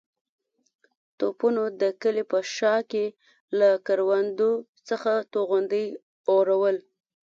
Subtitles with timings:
[1.19, 3.05] توپونو د کلي په شا کې
[3.59, 4.51] له کروندو
[4.89, 5.85] څخه توغندي
[6.31, 6.77] اورول.